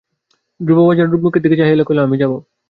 [0.59, 2.31] ধ্রুব রাজার মুখের দিকে চাহিয়া কহিল, আমি যাব।